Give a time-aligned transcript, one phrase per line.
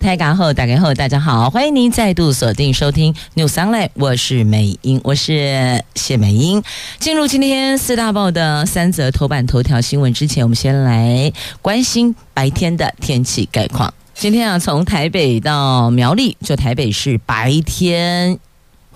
[0.00, 6.62] 台港后打开后，大家好，欢迎您再度锁定收听 News Online，我是美英，我是谢美英。
[6.98, 13.92] 进入今天四大报的三则头版头条新闻之前，我们先来关心白天的天气概况。
[14.14, 18.38] 今天啊，从台北到苗栗，就台北市白天。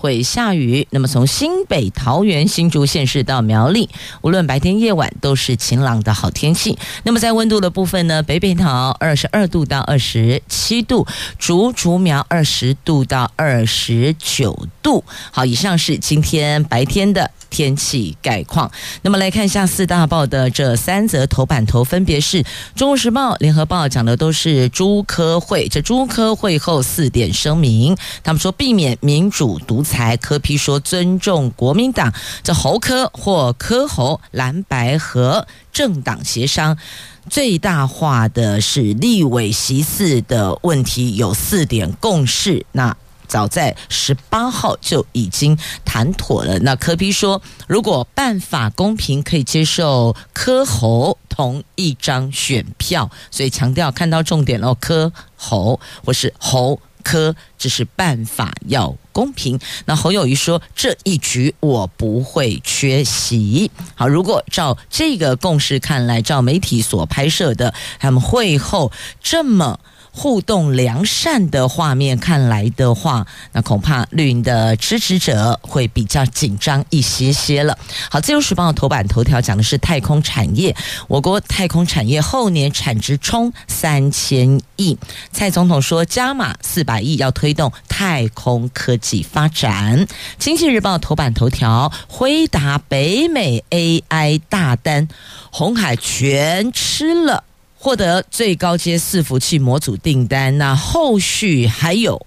[0.03, 3.89] 会下雨，那么从新北、桃园、新竹县市到苗栗，
[4.23, 6.77] 无论白天夜晚都是晴朗的好天气。
[7.05, 11.07] 那么在温度的部分呢，北北桃二十二度到二十七度，
[11.39, 15.05] 竹竹苗二十度到二十九度。
[15.31, 18.69] 好，以上是今天白天的天气概况。
[19.03, 22.43] 那么来看一下四大报的这三则头版头，分别是
[22.75, 25.69] 《中国时报》、《联合报》讲的都是朱科会。
[25.69, 29.92] 这朱科会后四点声明，他们说避免民主独裁。
[29.93, 32.11] 台柯批说尊重国民党，
[32.43, 36.79] 这侯柯或柯侯蓝白和政党协商，
[37.29, 42.65] 最大化的是立委席次的问题，有四点共识。
[42.73, 42.97] 那
[43.29, 46.59] 早在十八号就已经谈妥了。
[46.61, 56.81] 那柯批说，如果办法公平，可以接受柯侯同一张选票，所以强调看到重点了，柯侯或是侯。
[57.03, 59.61] 科只是办法要公平。
[59.85, 63.71] 那侯友谊说，这一局我不会缺席。
[63.95, 69.79] 好，如果照这个共识看来，照媒体所拍摄的，他们会后这么。
[70.15, 77.77] 互动良善的画面看来的话，那恐怕绿营的支持者会比较紧张一些些了。
[78.11, 80.77] 好，自由时报头版头条讲的是太空产业，
[81.09, 84.97] 我国太空产业后年产值冲三千亿。
[85.33, 90.07] 蔡总统说加码四百亿要推动太空科技发展。
[90.39, 95.09] 经济日报头版头条，辉达北美 AI 大单，
[95.51, 97.45] 红海全吃了。
[97.83, 102.25] 获得最高阶伺服器模组订单，那后续还有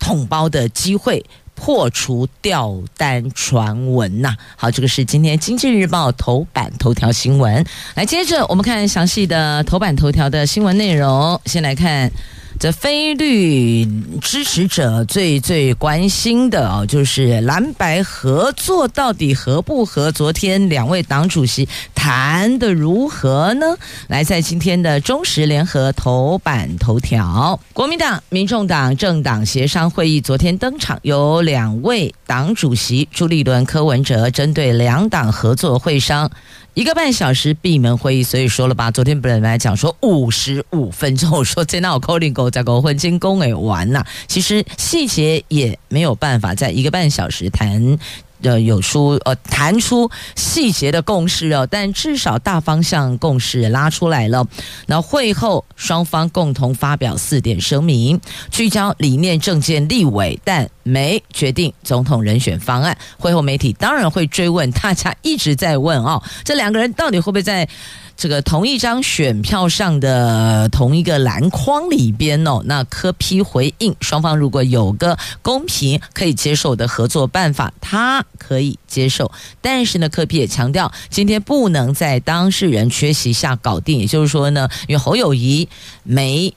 [0.00, 1.24] 统包的机会，
[1.54, 4.36] 破除掉单传闻呐。
[4.56, 7.64] 好，这个是今天经济日报头版头条新闻。
[7.94, 12.10] 来，接着我们看详细的头版头条的新闻内容，先来看。
[12.58, 13.84] 这非绿
[14.20, 20.10] 支持者最最关心的哦，就是蓝白合作到底合不合？
[20.10, 23.66] 昨天两位党主席谈得如何呢？
[24.08, 36.30] 来，在今天的中时联合头版头条，国民党、民众党政党协商会议昨天登场，有两位党主席朱立伦、柯文哲针对两党合作会商。
[36.74, 38.90] 一个半小时闭门会议，所以说了吧。
[38.90, 44.06] 昨天本来讲说五十五分钟，我说 在那我扣零在狗混进攻诶完了。
[44.26, 47.98] 其实细节也没有办法在一个半小时谈。
[48.42, 54.46] 呃，有出呃谈出细节的共识哦，但至少大方向共识拉出来了。
[54.86, 58.20] 那会后双方共同发表四点声明，
[58.50, 62.96] 聚焦理念、政见、立委，但没决定总统人选方案。
[63.18, 67.66] 会后媒体当然会追问，大家一直在问哦，这两个人到底会不会在？
[68.16, 79.30] 这个同一张选票上的同一个篮筐里边哦，那柯批回应双方如果有个公平可以接受的合作办法，他可以接受。
[79.60, 84.00] 但是呢，柯批也强调，今天不能在当事人缺席下搞定。
[84.00, 85.68] 也就是说呢，因为侯友谊
[86.02, 86.54] 没。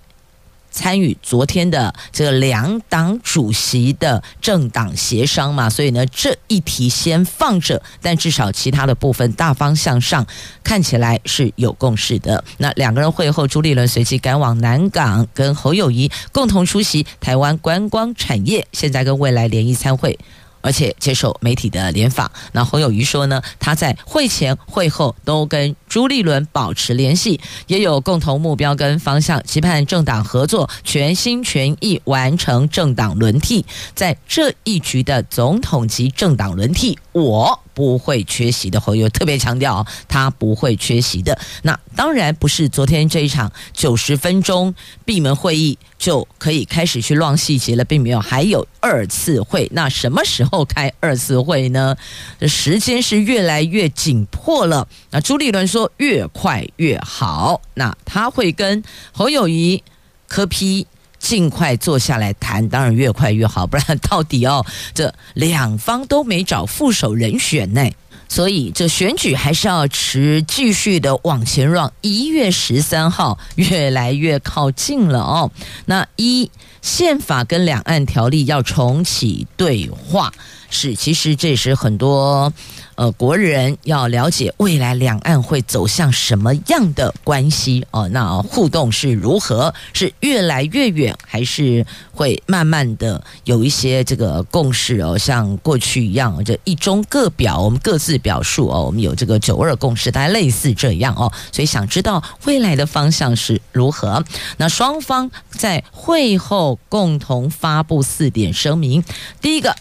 [0.71, 10.25] 参与昨天的这个两党主席的政党协商嘛，所以呢，这一题先放着，但至少其他的部分大方向上
[10.63, 12.43] 看起来是有共识的。
[12.57, 20.17] 那两个人会后，朱立伦随即赶往南港，跟侯友谊共同出席台湾观光产业现在跟未来联谊参会。
[20.61, 33.65] 而且接受媒体的联访，那洪友谊说呢，他在会前会后都跟朱立伦保持联系，也有共同目标跟方向，期盼政党合作，全心全意完成政党轮替。
[33.95, 38.77] 在这一局的总统级政党轮替，我不会缺席的。
[38.81, 41.39] 侯友特别强调，他不会缺席的。
[41.61, 49.69] 那当然不是昨天这一场九十分钟闭门会议就可以开始去乱细节了，并没有，还有二次会。
[49.71, 51.95] 那什么时候开二次会呢？
[52.41, 54.85] 时间是越来越紧迫了。
[55.11, 57.61] 那朱立伦说越快越好。
[57.75, 58.83] 那他会跟
[59.13, 59.81] 侯友宜、
[60.27, 60.85] 柯批。
[61.19, 67.87] 尽快坐下来谈，当然越快越好，不然到底哦，这两方都没找副手人选呢。
[68.31, 71.91] 所以这选举还是要持继续的往前让。
[72.01, 75.51] 一月十三号越来越靠近了哦。
[75.85, 76.51] 那一
[76.83, 80.31] 宪法跟两岸条例要重启对话。
[80.69, 82.53] 是，其实这也是很多
[82.99, 88.09] 呃国人要了解未来两岸会走向什么样的关系哦。
[88.09, 89.73] 那互动是如何？
[89.93, 95.17] 是越来越远，还是会慢慢的有一些这个共识哦？
[95.17, 98.83] 像过去一样，这一中各表，我们各自表述哦。
[98.83, 101.31] 我们有这个九二共识，大家类似这样哦。
[101.53, 104.21] 所以想知道未来的方向是如何？
[104.57, 109.01] 那双方在会后共同发布四点声明，
[109.39, 109.73] 第一个。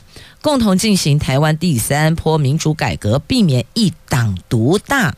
[0.48, 5.14] 共同进行台湾第三波民主改革，避免一党独大，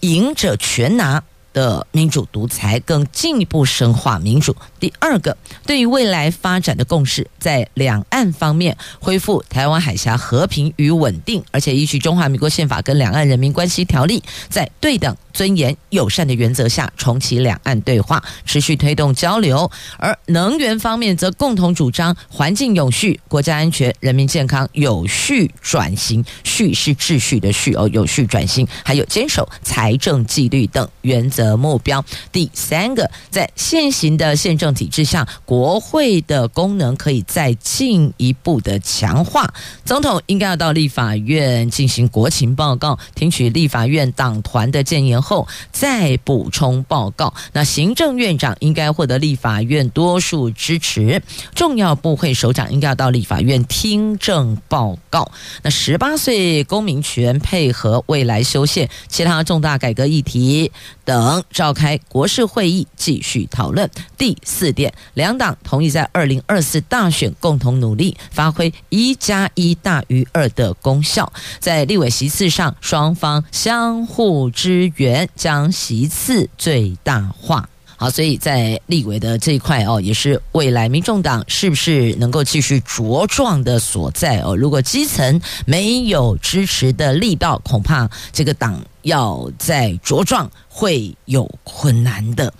[0.00, 1.22] 赢者全拿。
[1.54, 4.54] 的民主独裁，更进一步深化民主。
[4.78, 5.34] 第二个，
[5.64, 15.16] 对于未来发展的共识，在两岸方面恢复台湾海峡和平与稳定，而且依据中华民国宪法跟两岸人民关系条例，在对等。
[15.34, 19.68] 尊严友善的原则下，重启两岸对话，持续推动交流。
[19.96, 26.24] 而能源方面，则共同主张环境永续、国家安全、人民健康、有序转型。
[26.44, 32.04] 序是秩序的序哦，有序转型，还有坚守财政纪律等原则的目标。
[32.30, 39.52] 第三个，在现行的宪政体制下，国会的功能可以再进一步的强化。
[39.84, 45.24] 总统应该要到立法院进行国情报告，听取立法院党团的建言。
[45.24, 47.32] 后再补充报告。
[47.54, 51.22] 那行政院长应该获得立法院多数支持，
[51.54, 55.30] 重要部会首长应该要到立法院听证报告。
[55.62, 60.70] 那十八岁公民权配合未来修宪，其他重大改革议题
[61.04, 63.88] 等，召开国事会议继续讨论。
[64.16, 71.32] 第四点，两党同意在二零二四大选共同努力，发挥一加一大于二的功效。
[71.60, 75.28] 在立委席次上，双方相互支援。
[75.36, 84.56] 将席次最大化，好，所以在立委的这一块哦，也是未来民众党是不是能够继续茁壮的所在哦。
[84.56, 92.52] 如果基层没有支持的力道，恐怕这个党要再茁壮会有困难的。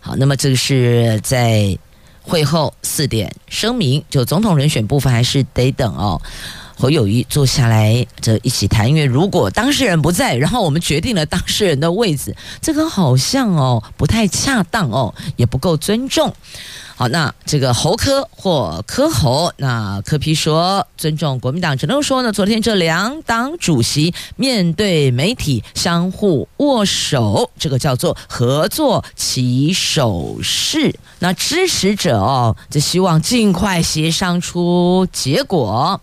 [0.00, 1.76] 好，那么这个是在
[2.22, 6.20] 会后四点声明，就总统人选部分还是得等哦。
[6.80, 8.88] 侯友谊坐下来，这一起谈。
[8.88, 16.34] 因为如果当事人不在，然后我们决定了当事人的位置，这个好像哦不太恰当哦，也不够尊重。
[16.96, 30.94] 好，那这个侯科或科侯，那科批说尊重国民党，只能说呢，昨天这两党主席面对媒体相互握手，这个叫做合作起手式。
[31.18, 36.00] 那支持者哦，就希望尽快协商出结果。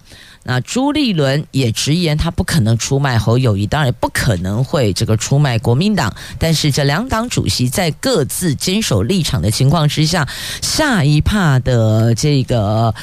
[0.47, 6.15] 那朱立伦也直言，他不可能出卖侯友谊，当然不可能会这个出卖国民党。
[6.39, 10.27] 但是这两党主席在各自坚守立场的情况之下，
[10.61, 12.95] 下一帕的这个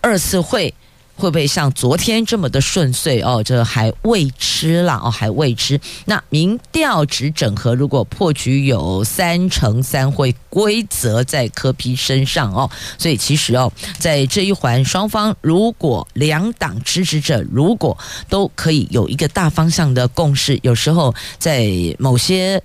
[0.00, 0.72] 二次会。
[1.14, 3.42] 会不会像昨天这么的顺遂哦？
[3.44, 5.80] 这还未知啦哦，还未知。
[6.06, 12.68] 那民调只整合，如果破局有三成三会归责在柯 P 身上哦。
[12.98, 17.96] 所以其实哦，在这一环，双方如果两党支持者如果
[18.28, 22.60] 都可以有一个大方向的共识，有时候在某些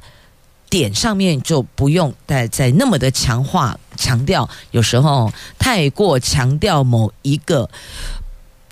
[0.70, 7.70] 点上面就不用再再那么的强化强调，有时候太过强调某一个。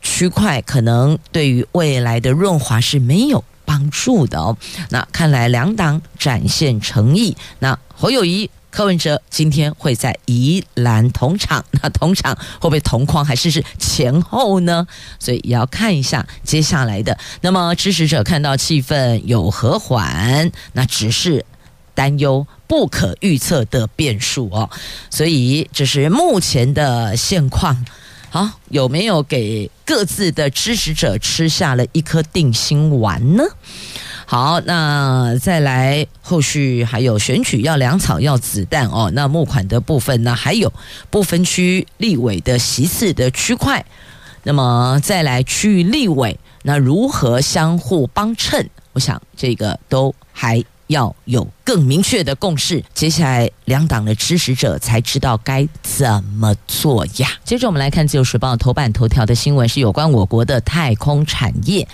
[0.06, 4.56] 区块可能对于未来的润滑是没有帮助的哦。
[4.90, 7.36] 那看来两党展现诚意。
[7.58, 14.86] 那侯友谊、柯文哲今天会在宜兰同场，那同场会不会同框，还是是前后呢？
[15.20, 17.18] 所以也要看一下接下来的。
[17.42, 21.44] 那么支持者看到气氛有和缓，那只是
[21.96, 24.70] 担忧不可预测的变数哦。
[25.10, 27.84] 所以这是目前的现况。
[28.36, 33.46] 好，有没有给各自的支持者吃下了一颗定心丸呢？
[34.26, 39.10] 好，那再来后续还有选举要粮草要子弹哦。
[39.14, 40.74] 那募款的部分呢，还有
[41.10, 43.86] 不分区立委的席次的区块，
[44.44, 48.70] 那么再来区域立委，那如何相互帮衬？
[48.92, 50.62] 我想这个都还。
[50.88, 57.30] 要有更明确的共识，接下来两党的支持者才知道该怎么做呀。
[57.44, 61.88] 接着我们来看《自由时报》头版头条的新闻，是有关我国的太空产业。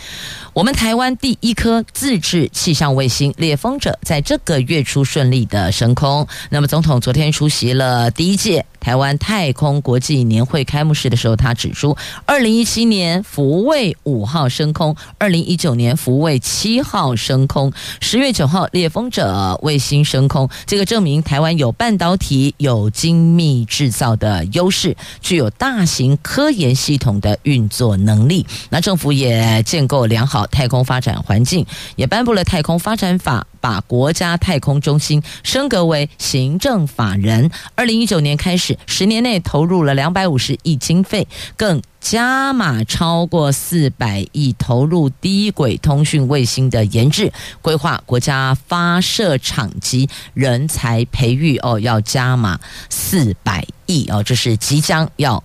[0.53, 6.27] 我们台湾第一颗自制气象卫星“猎风者”在这个月初顺利的升空。
[6.49, 28.45] 那么，总统昨天出席了第一届台湾太空国际年会开幕式的时候，他指出，二零一七年福卫五号升空，二零一九年福卫七号升空，十月九号“猎风者”卫星升空，这个证明台湾有半导体、有精密制造的优势，具有大型科研系统的运作能力。
[28.69, 37.49] 那政府也建构良好太空发展环境，也颁布了太空发展法，把国家太空中心升格为行政法人。
[37.75, 47.31] 二零一九年开始，十年内投入了两百五十亿经费，更加码超过四百亿投入低轨通讯卫星的研制，
[47.61, 55.43] 规划国家发射场及人才培育哦，要加码四百亿哦，这是即将要。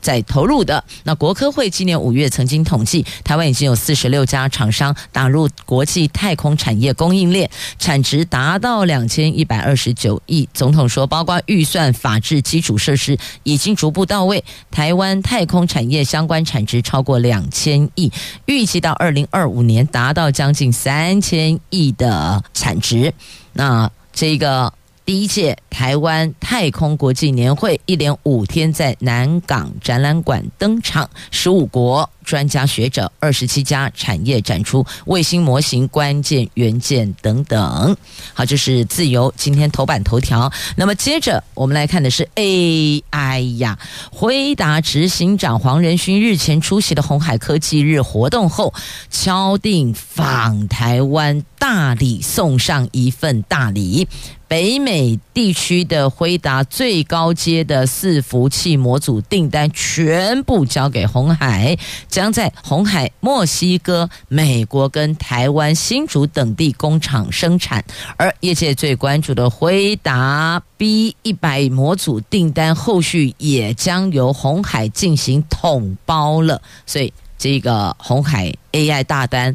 [0.00, 10.48] 在投入的那国科会今年五月曾经统计，台湾已经有四十六家厂商打入国际太空产业供应链，产值达到两千一百二十九亿。
[10.54, 18.10] 总统说，包括预算、法制、基础设施已经逐步到位，台湾太空产业相关产值超过两千亿，
[18.46, 23.12] 预计到二零二五年达到将近三千亿的产值。
[23.52, 24.72] 那这个。
[25.08, 37.96] 第一届台湾太空国际年会一连五天在南港展览馆登场，十五国专家学者、二十七家产业展出卫星模型、关键元件等等。
[38.34, 40.52] 好，这是自由今天头版头条。
[40.76, 43.78] 那么接着我们来看的是 AI 呀，
[44.12, 48.74] 辉达执行长黄仁勋日前出席的鸿海科技日活动后，
[49.10, 54.06] 敲定访台湾大礼，送上一份大礼。
[54.46, 61.76] 北美地区的辉达最高阶的伺服器模组订单全部交给红海，
[62.08, 67.84] 将在红海墨西哥、美国跟台湾新竹等地工厂生产。
[68.16, 76.62] 而业界最关注的辉达 B 一百模组订单，后续也将由红海进行统包了。
[76.86, 79.54] 所以这个红海 AI 大单。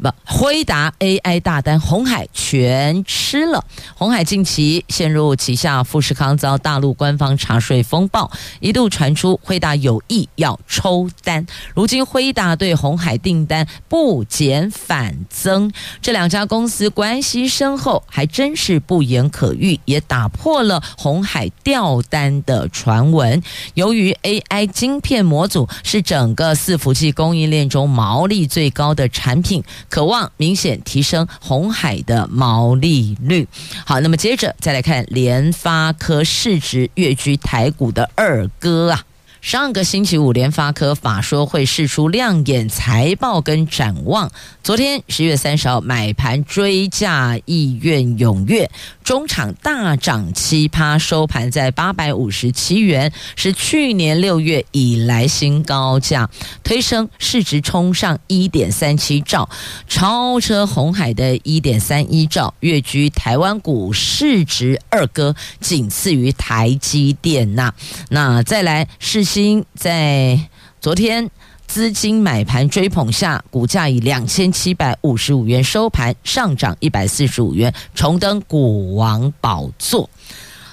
[0.00, 3.64] 不，辉达 AI 大单，红海全吃了。
[3.96, 11.44] 鸿海近期陷入旗下富士康遭大陆官方查税风暴，一度传出辉达有意要抽单。
[11.74, 23.42] 如今辉达对红海订单不减反增，这两家公司关系深厚，还真是不言可喻，也打破了红海掉单的传闻。
[23.74, 29.64] 由于 AI 晶片模组是整个伺服器供应链中毛利最高的产品。
[29.88, 33.46] 渴望明显提升红海的毛利率。
[33.84, 39.02] 好，那么接着再来看联发科市值跃居台股的二哥啊。
[39.48, 44.30] 上个星期五，联发科法说会释出亮眼财报跟展望。
[44.62, 48.70] 昨天十月三十号买盘追价意愿踊跃，
[49.02, 56.28] 中场大涨七趴，收盘在八百五十七元，是去年六月以来新高价，
[56.62, 59.48] 推升市值冲上一点三七兆，
[59.88, 67.72] 超车红海的一点三一兆，跃居台湾股市值二哥，仅次于台积电呐。
[68.10, 69.37] 那再来是。
[69.74, 70.48] 在
[70.80, 71.30] 昨天
[71.66, 80.10] 资金买盘追捧下，股价以两千七百五十五元收盘，上涨一百四十五元，重登股王宝座。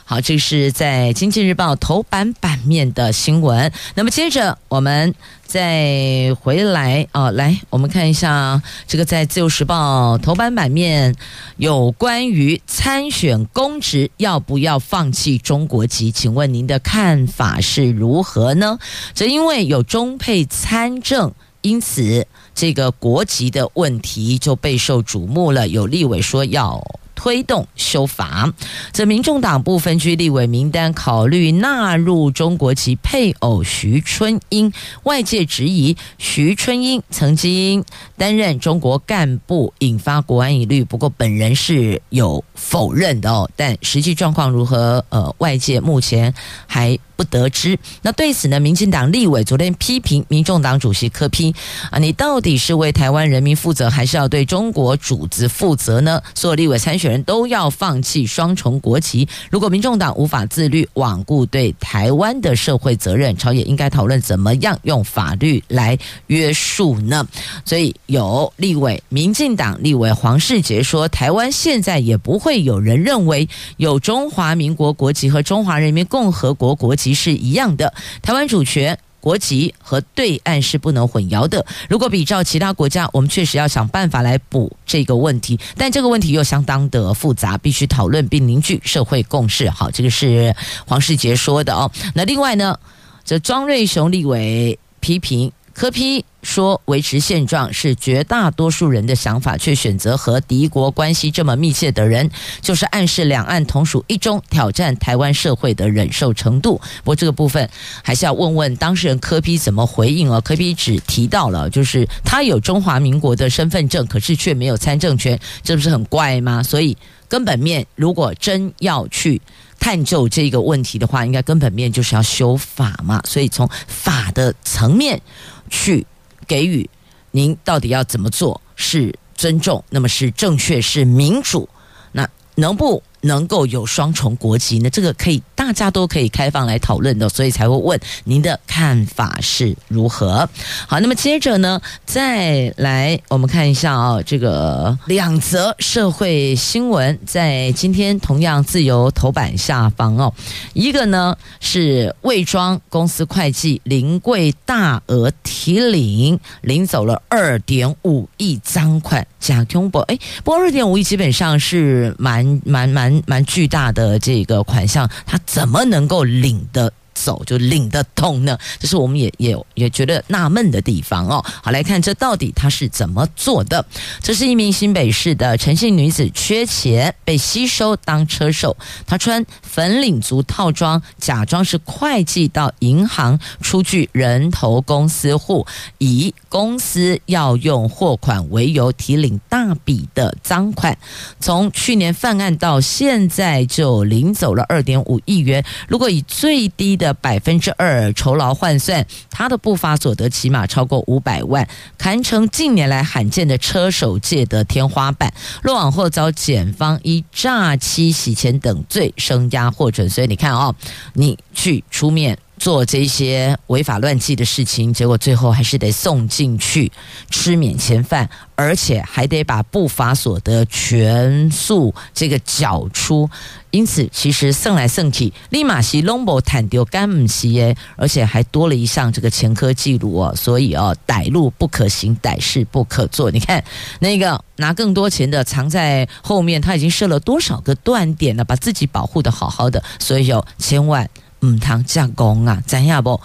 [0.07, 3.71] 好，这是在《经济日报》头版版面的新闻。
[3.95, 11.15] 那么接着我们再回来啊，来我们看一下这个在《自由时报》头版版面
[11.57, 16.11] 有关于参选公职要不要放弃中国籍？
[16.11, 18.77] 请问您的看法是如何呢？
[19.15, 25.67] 则因为有中配参政，因此这个国籍的问题就备受瞩目了。
[25.67, 26.79] 有立委说要。
[27.15, 28.53] 推动修法，
[28.91, 34.71] 这民众党不分区立委名单考虑纳入中国籍配偶徐春英，
[35.03, 37.83] 外界质疑徐春英曾经
[38.17, 40.83] 担任中国干部，引发国安疑虑。
[40.83, 45.03] 不过本人是有否认的哦，但实际状况如何？
[45.09, 46.33] 呃，外界目前
[46.67, 46.99] 还。
[47.15, 47.77] 不得知。
[48.01, 51.53] 那对此呢，民进党立委昨天批评民众党主席柯批
[51.91, 56.21] 啊，你到底是为台湾人民负责，还是要对中国主子负责呢？
[56.33, 59.27] 所有立委参选人都要放弃双重国籍。
[59.49, 67.25] 如果民众党无法自律，罔顾对台湾的社会责任，朝野应该讨论怎么样用法律来约束呢？
[67.63, 77.04] 所以有立委，民进党立委黄世杰说，台湾现在也不会有人认为有中华民国国籍和中华人民共和国国籍。
[77.05, 77.93] 其是一样的，
[78.23, 78.97] 台湾主权。
[79.25, 81.65] 国籍和对岸是不能混淆的。
[81.89, 89.67] 如果比照其他国家，我们确实要想办法来补这个问题，但这个问题又相当的复杂，必须讨论并凝聚社会共识。
[89.67, 91.91] 好，这个是黄世杰说的哦。
[92.13, 92.79] 那另外呢，
[93.23, 95.51] 这庄瑞雄立委批评。
[95.75, 106.79] 柯批说维持现状是绝大多数人的想法，却选择和敌国关系这么密切的人，就是暗示两岸同属一中，挑战台湾社会的忍受程度。
[106.99, 107.69] 不过这个部分
[108.01, 110.39] 还是要问问当事人柯批怎么回应哦。
[110.39, 116.63] 柯批只提到了，就是他有中华民国的身份证，可是却没有参政权，这不是很怪吗？
[116.63, 116.95] 所以
[117.27, 119.41] 根本面如果真要去。
[119.79, 125.21] 探究这个问题的话，应该根本面就是要修法嘛，所以从法的层面
[125.69, 126.05] 去
[126.47, 126.89] 给予
[127.31, 131.67] 您到底要怎么做是尊重，那么是正确是民主，
[132.11, 134.89] 那能不能够有双重国籍呢？
[134.89, 140.47] 这个可以大家都可以开放来讨论的，所以才会问您的看法是如何。
[140.87, 150.33] 好，那么接着呢，再来我们看一下啊、这个两则社会新闻在今天同样自由头版下方哦。
[150.73, 159.25] 一个呢是魏庄公司会计临柜大额提领，领走了二点五亿赃款。
[159.39, 160.01] 假通博？
[160.01, 166.91] 哎，不过二点五亿基本上是蛮蛮蛮蛮巨大的这个款项，他怎么能够领的？
[167.15, 171.43] 走就领得通呢，这是我们也也也觉得纳闷的地方哦。
[171.63, 173.83] 好，来看这到底他是怎么做的？
[174.21, 178.75] 这是一名新北市的陈姓女子，缺钱被吸收当车手，
[179.07, 185.65] 她穿粉领族套装，假装是会计到银行出具人头公司户，
[185.97, 190.97] 以公司要用货款为由提领大笔的赃款。
[191.39, 195.63] 从去年犯案到现在，就领走了二点五亿元。
[195.87, 201.67] 如果以最低的的百分之二酬劳换算，他的不法所得起码超过五百万，
[201.99, 205.31] 堪称近年来罕见的车手界的天花板。
[205.61, 210.09] 落网后遭检方以诈欺、洗钱等罪声押获准。
[210.09, 210.75] 所以你看哦，
[211.13, 212.39] 你去出面。
[212.57, 216.91] 做这些违法乱纪的事情，结果最后还是得送进去
[217.29, 223.29] 吃免钱饭，而且还得把不法所得全数这个缴出。
[223.71, 230.33] 因此，其实送来送去，立马是拢无谈到干唔是耶，而且还多了一项这个前科记录哦。
[230.33, 233.29] 所以哦，歹路不可行，歹事不可做。
[233.29, 233.61] 你看
[233.99, 239.83] 那个拿更多钱的藏在后面，他已经设了多少个断点了，把自己保护得好好的。
[239.99, 241.09] 所以有千万。
[241.45, 243.21] 唔通加工啊，知影不？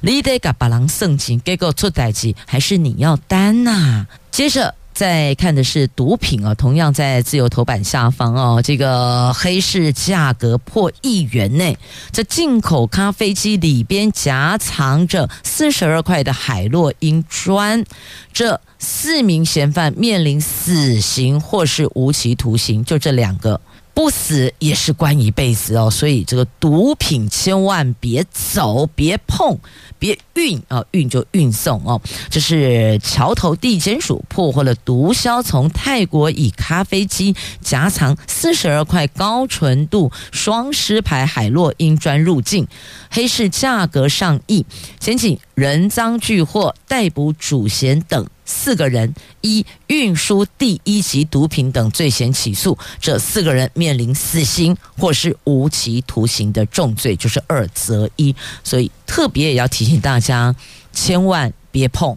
[0.00, 4.06] 你得甲别人算钱，结果出代志，还是你要担呐、啊？
[4.30, 11.76] 接着再看的是毒品啊，同样在自由头版下方哦，这个黑市价格破亿元内，
[12.12, 17.84] 这进口咖啡机里边夹藏着四十二块的海洛因砖，
[18.32, 23.60] 这四名嫌犯面临死刑或是无期徒刑，就这两个。
[23.94, 29.56] 不死也是关一辈子哦，所以这个毒品千万别走，别碰，
[30.00, 32.00] 别运啊，运就运送哦。
[32.28, 42.66] 这是桥头地检署破获了毒枭从泰国以咖啡机夹藏四十二块高纯度双狮牌海洛因砖入境，
[43.10, 44.66] 黑市价格上亿，
[44.98, 48.26] 检警人赃俱获，逮捕主嫌等。
[48.44, 58.34] 四个人一运输第一级毒品等罪嫌起诉，这四个人面临死刑或是无期徒刑的重罪，就是二择一。
[58.62, 60.54] 所以特别也要提醒大家，
[60.92, 62.16] 千万别碰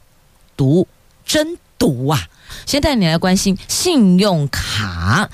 [0.56, 0.88] 毒，
[1.26, 2.28] 真毒啊！
[2.66, 5.30] 先带你来关心信用卡。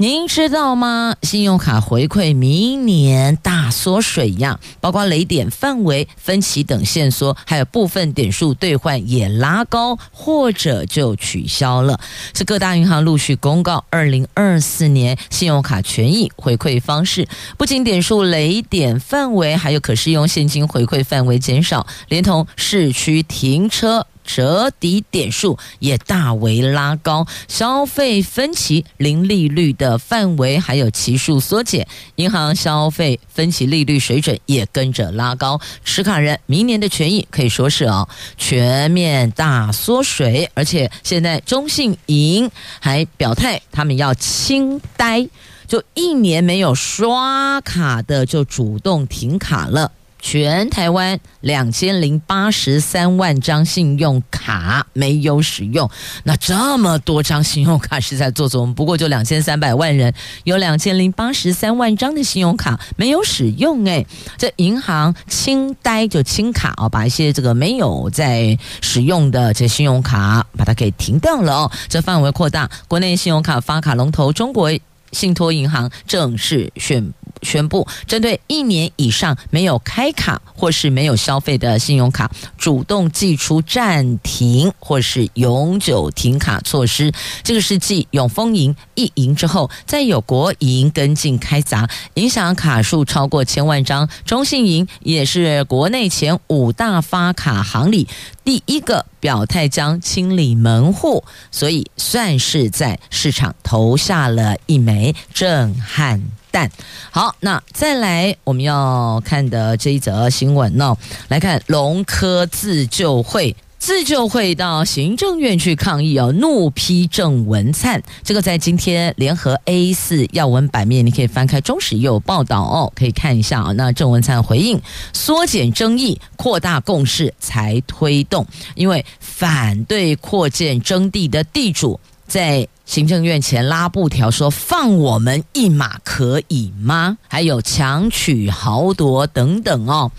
[0.00, 1.14] 您知道吗？
[1.24, 12.00] 信用卡回馈明年大缩水呀，包括雷点范围、分期等限缩，还有部分点数兑换也拉高或者就取消了。
[12.32, 24.06] 是各大银行陆续公告二零二四年信用卡权益回馈方式，不仅点数雷点范围，还有可适用现金回馈范围减少，连同市区停车。
[24.32, 45.28] 折抵点数也大为拉高，消费分期零利率的范围还有期数缩减，银行消费分期利率水准也跟着拉高，持卡人明年的权益可以说是哦全面大缩水，而且现在中信银还表态他们要清呆，
[45.66, 49.90] 就一年没有刷卡的就主动停卡了。
[50.20, 55.90] 全台湾两千零八十三万张信用卡没有使用，
[56.24, 58.74] 那这么多张信用卡是在做什么？
[58.74, 60.12] 不过就两千三百万人，
[60.44, 63.84] 有两千零八十三万张的信用卡没有使用。
[63.88, 64.04] 哎，
[64.36, 71.72] 这银行清呆就清卡啊，把一些这个没有在使用的这信用卡把它给停掉了哦。
[71.88, 74.70] 这范围扩大，国内信用卡发卡龙头中国
[75.12, 87.12] 信托银行正式宣布宣布，针对一年以上没有开卡或是没有消费的信用卡，主动寄出暂停或是永久停卡措施。
[87.42, 94.08] 这个是继永丰银、一银之后，再有国银跟进开闸，影响卡数超过千万张。
[94.24, 98.08] 中信银也是国内前五大发卡行里
[98.44, 106.70] 第一个表态将清理门户，所以算是在市场投下了一枚震撼蛋。
[107.10, 110.96] 好，那再来我们要看的这一则新闻呢，
[111.28, 113.56] 来看龙科自救会。
[113.78, 118.02] 自救会到行政院去抗议哦，怒批郑文灿。
[118.22, 123.72] 这个在今天联合 A 四要闻版面，你可以翻开中时也有报道哦，可以看一下啊。
[123.72, 124.78] 那郑文灿回应：
[125.14, 128.46] 缩减争议，扩大共识才推动。
[128.74, 131.98] 因为反对扩建征地的地主
[132.30, 137.18] 在行政院前拉布条，说放我们一马可以吗？
[137.28, 140.10] 还有强取豪夺等等哦。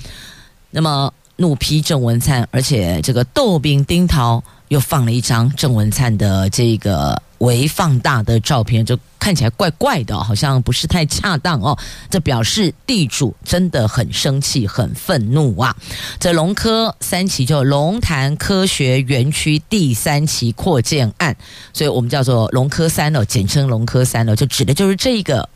[0.70, 1.12] 那么。
[1.38, 11.78] 怒批郑文灿，而且这个豆饼丁桃又放了一张郑文灿的这个微放大的照片，就看起来怪怪的，好像不是太恰当哦。
[12.10, 15.76] 这表示地主真的很生气、很愤怒啊！
[16.22, 21.36] 这龙科三期就龙潭科学园区第三期扩建案，
[21.74, 25.50] 所以我们叫做龙科三哦，简称龙科三哦，就指的就是这个。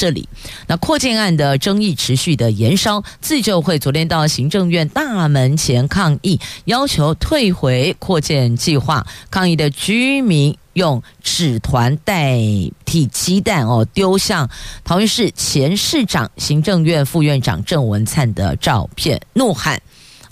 [0.00, 0.26] 这里，
[0.66, 9.06] 那扩建案的争议持续的延烧，自救会昨天到行政院大门前抗议，要求退回扩建计划。
[9.30, 12.38] 抗议的居民用纸团代
[12.86, 14.48] 替鸡蛋哦，丢向
[14.84, 19.82] 桃园市前市长、行政院副院长郑文灿的照片，怒喊。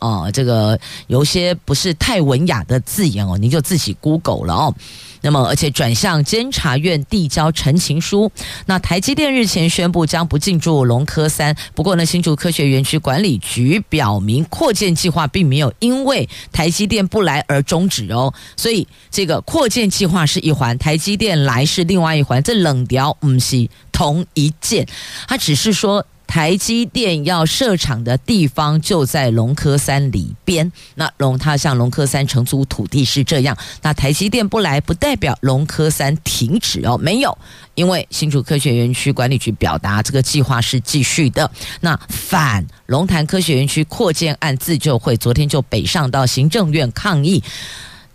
[0.00, 4.74] 哦，这个有些不是太文雅的字眼哦，您就自己 Google 了哦。
[5.20, 8.30] 那么，而且转向监察院递交陈情书。
[8.66, 18.32] 那台积电日前宣布将不进驻龙科三，不过呢，新竹科学园区管理局表明扩建计划并没有因为台积电不来而终止哦。
[18.56, 24.86] 所以，这个扩建计划是一环，台积电来是另外一环，这冷调不是同一件，
[25.26, 26.06] 它只是说。
[26.28, 37.36] 台积电要设厂的地方就在龙科三里边，那龙他向龙科三承租土地是这样，那台积电不来不代表龙科三停止哦，没有，
[37.74, 41.50] 因为新竹科学园区管理局表达这个计划是继续的。
[41.80, 47.42] 那反龙潭科学园区扩建案自救会昨天就北上到行政院抗议。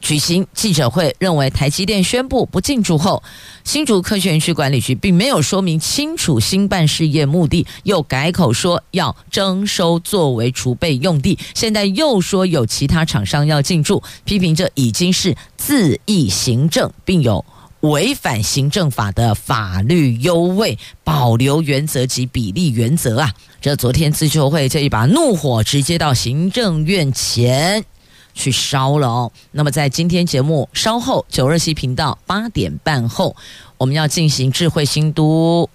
[0.03, 3.23] 举行记者会，认为台积电宣布不进驻后，
[3.63, 17.43] 新竹科学园区管理局并没有说明清楚兴办事业目的，又改口说要征收作为储备用地，现在又说有其他厂商要进驻，批评这已经是恣意行政，并有
[17.79, 23.33] 违反行政法的法律优位、保留原则及比例原则啊！
[23.61, 27.85] 这昨天自救会这一把怒火直接到行政院前。
[28.33, 29.31] 去烧了哦。
[29.51, 33.35] 那么在今天节目稍后九二七频道八点半后，
[33.77, 35.69] 我们要进行智慧新都，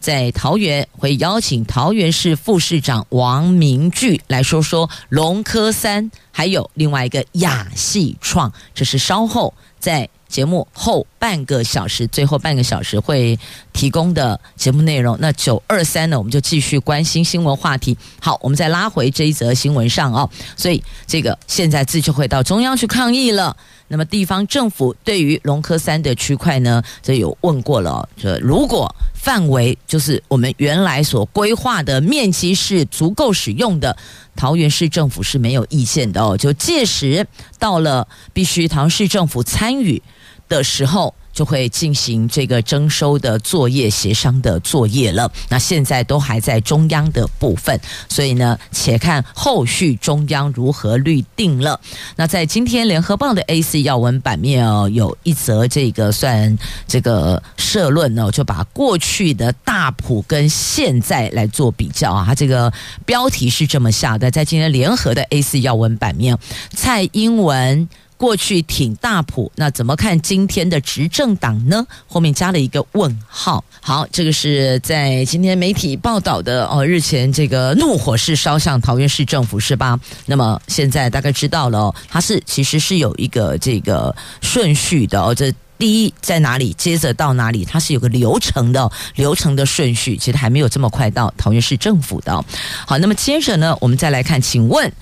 [0.00, 10.08] 在桃园会邀请桃园市副市长王明炬来说说龙科三，还有另外一个亚细创，这是稍后在。
[10.28, 13.38] 节目后半个小时，最后半个小时会
[13.72, 15.16] 提供的节目内容。
[15.18, 17.96] 那九二三呢，我们就继续关心新闻话题。
[18.20, 20.28] 好，我们再拉回这一则新闻上哦。
[20.56, 23.56] 所以这个现在自就会到中央去抗议了。
[23.88, 28.08] 那么地方政府对于龙科三的区块呢，这有问过了哦。
[28.16, 33.96] 说如果范围就是我们原来所规划的面积是足够使用的，
[34.36, 36.36] 桃园市政府是没有意见的哦。
[36.36, 37.26] 就届时
[37.58, 40.02] 到了必须桃市政府参与。
[40.48, 45.30] 的时候就会进行这个征收的作业、协商的作业了。
[45.48, 51.80] 那现在都还在中央的部分，所以呢，且看后续中央如何律定了。
[52.16, 62.24] 那在今天联合报的 A 四要闻版面哦，有一则这个算这个社论呢，就把过去的大普跟现在来做比较啊。
[62.26, 62.72] 它这个
[63.06, 66.36] 标题是这么下的，在今天联合的 A 四要闻版面，
[66.72, 67.88] 蔡英文。
[68.18, 71.86] 过去挺大埔，那怎么看今天的执政党呢？
[72.08, 73.64] 后面加了一个问号。
[73.80, 76.84] 好，这个是在今天媒体报道的哦。
[76.84, 79.98] 日前这个怒火是烧向桃园市政府是吧？
[80.26, 85.32] 那么现在大概知道了，它是其实是有一个这个顺序的哦。
[85.32, 92.44] 这第一在哪里，接着到哪里，它是有个流程的流程的顺序，其实还没有这么快到桃园市政府的。
[92.84, 94.92] 好，那么接着呢，我们再来看，请问。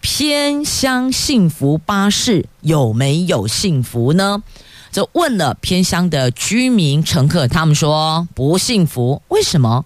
[0.00, 4.42] 偏乡幸福巴士有没有幸福呢？
[4.90, 9.22] 就问了偏乡的居民乘客，他们说不幸福。
[9.28, 9.84] 为什么？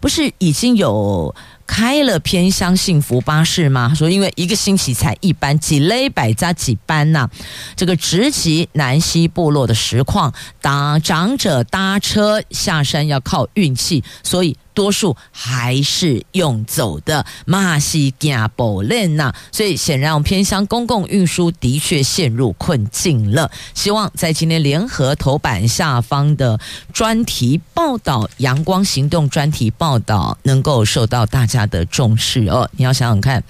[0.00, 1.34] 不是已经有
[1.66, 3.88] 开了偏乡幸福巴士吗？
[3.88, 7.28] 他说因为一个星期才一班，几勒百加几班呐、
[7.74, 14.56] 这个直击南溪部落的实况，当长者搭车下山要靠运气，所以。
[14.78, 23.50] 多数还是用走的，马西加布伦呐，所以显然我们偏乡公共运输的确陷入困境了。
[23.74, 26.60] 希望在今天联合头版下方的
[26.92, 32.70] 专题报道，阳光行动专题报道能够受到大家的重视哦。
[32.76, 33.42] 你要想想看，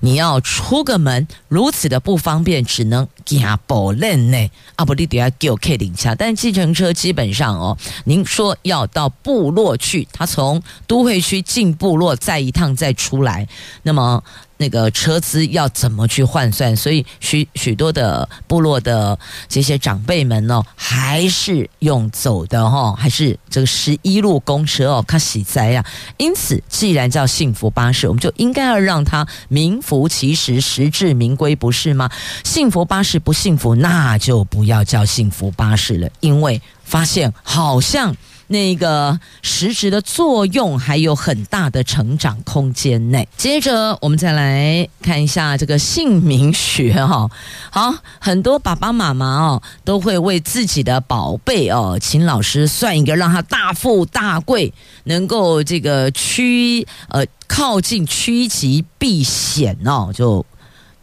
[0.00, 4.50] 你要出个门如此的不方便，只能加布伦呢？
[4.76, 13.46] 阿不，你得要给我 K 零下，但计程车基本上哦，您说要到部落去，他从都会区进部落，再一趟再出来，
[13.82, 14.22] 那么
[14.56, 16.76] 那个车资要怎么去换算？
[16.76, 25.84] 所以许许多的部落的这些长辈们呢，还是用走的哈，还是这个十一路公车哦，卡喜哉呀！
[26.18, 32.10] 因此，既然叫幸福巴士，我们就应该要让它名副其实，实至名归，不是吗？
[32.44, 38.14] 幸福巴士不幸福，那就不要叫幸福巴士了，因为发现好像。
[38.52, 43.28] 那个实质的作用还有很大的成长空间内。
[43.36, 47.30] 接着我们再来看一下这个姓名学哈，
[47.70, 60.44] 好，很多爸爸妈妈哦都会为自己的宝贝哦请老师算一个让他大富大贵，能够这个趋呃靠近趋吉避险哦，就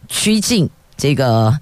[0.06, 1.58] 趋近这个。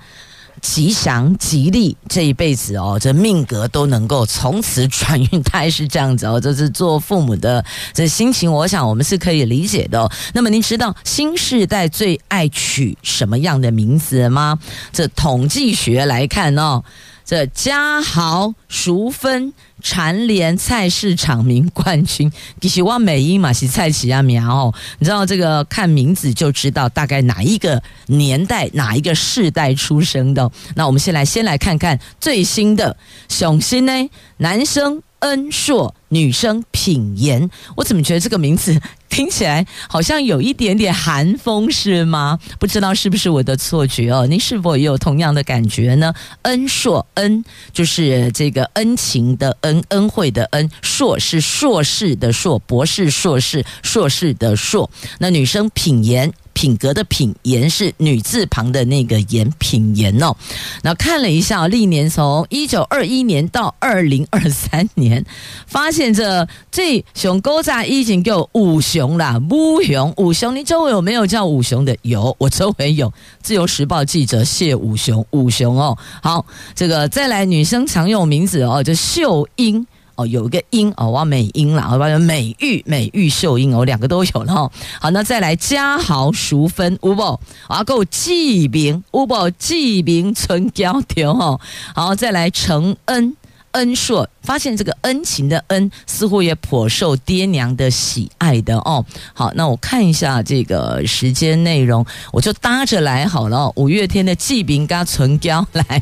[0.66, 6.40] 吉祥吉利，这一辈子哦，这命格都能够从此转运，大概是这样子哦。
[6.40, 10.10] 这是做父母的这心情，我想我们是可以理解的。
[10.34, 14.58] 那么您知道新时代最爱取什么样的名字吗？
[14.92, 16.82] 这统计学来看哦。
[17.26, 30.48] 这家豪、淑芬、蝉联菜市场名冠军，其实我美英嘛是菜市啊苗哦，你知道这个看名字就知道大概哪一个年代哪一个世代出生的。
[30.76, 32.96] 那我们先来先来看看最新的
[33.28, 35.02] 雄心呢，男生。
[35.20, 42.38] 恩硕，女生品言，我怎么觉得这个名字听起来好像有一点点韩风，是吗？
[42.58, 44.26] 不知道是不是我的错觉哦？
[44.26, 46.12] 您是否也有同样的感觉呢？
[46.42, 54.90] 恩硕，恩就是这个恩情的恩，恩惠的恩；硕是硕士的硕，博士、硕士、硕士的硕。
[55.18, 56.32] 那女生品言。
[56.56, 60.34] 品格的品言是女字旁的那个言，品言哦。
[60.80, 65.22] 那看了一下，历年从一九二一年到二零二三年，
[65.66, 71.96] 发现这这熊勾在已经叫五熊啦，五熊五熊，你周围有没有叫五熊的？
[72.02, 73.12] 有，我周围有。
[73.40, 75.96] 自由时报记者谢五熊，五熊哦。
[76.22, 79.86] 好，这个再来女生常用名字哦，就秀英。
[80.16, 84.70] 哦，有一个英哦，我美英啦，我要美玉、美玉秀英哦，两个都有了哈。
[85.00, 87.38] 好，那再来家豪淑芬，有无？
[87.68, 89.50] 我要够记名，有无？
[89.58, 91.60] 记名存胶条哈。
[91.94, 93.36] 好，再来承恩。
[93.72, 99.04] 恩硕发现这个恩情的恩似乎也颇受爹娘的喜爱的哦。
[99.34, 103.70] 好，那我看一下这个时间内容，我就搭着来好了。
[103.74, 106.00] 五月天的《记名嘎存胶》来，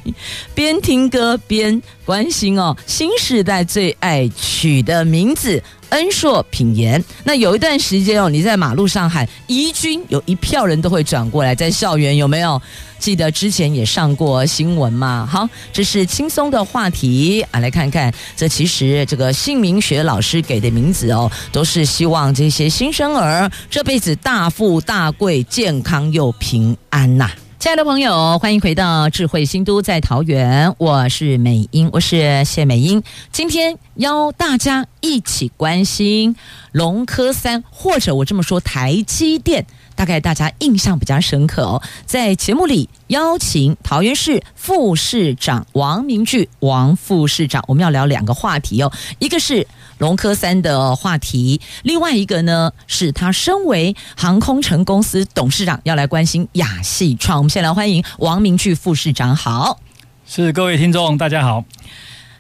[0.55, 2.77] 边听歌边关心哦。
[2.87, 5.63] 新时代最爱取的名字。
[5.91, 12.61] 恩硕品言，那有一段时间哦，你在马路上喊怡君，有一票人都会转过来，在校园有没有？
[12.99, 15.29] 记得之前也上过新闻嘛？
[15.31, 27.37] 好，这是轻松的话题啊，来看看，这其实这个姓名学老师给的名字哦，都是希望这些新生儿这辈子大富大贵、健康又平安呐、啊。
[27.61, 33.03] 亲爱的朋友，欢迎回到智慧新都在桃园，我是美英，我是谢美英。
[33.33, 36.37] 今天邀大家一起关心
[36.73, 39.65] 龙科三，或者我这么说，台积电。
[39.95, 41.83] 大概大家印象比较深刻哦。
[42.07, 49.67] 在节目里邀请桃园市副市长王明炬王副市长，我们要聊两个话题哦，一个是
[49.99, 57.39] 龙科三的话题，另外一个呢是他身为航空城公司董事长要来关心亚细创。
[57.39, 59.79] 我们先来欢迎王明炬副市长，好，
[60.27, 61.65] 是各位听众，大家好。